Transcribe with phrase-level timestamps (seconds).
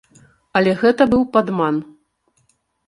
[0.61, 1.75] Але гэта быў падман.